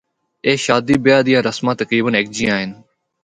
اے 0.45 0.51
شادی 0.65 0.95
بیاہ 1.03 1.23
دیاں 1.25 1.45
رسماں 1.47 1.75
تقریبا 1.81 2.09
ہک 2.17 2.25
جیاں 2.35 2.57
ہن۔ 2.61 2.71